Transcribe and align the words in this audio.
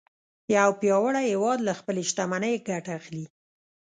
یو 0.55 0.69
پیاوړی 0.79 1.23
هیواد 1.31 1.59
له 1.67 1.73
خپلې 1.79 2.01
شتمنۍ 2.09 2.53
ګټه 2.69 2.91
اخلي 2.99 3.25